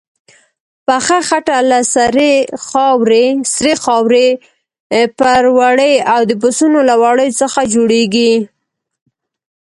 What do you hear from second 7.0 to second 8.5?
وړیو څخه جوړیږي.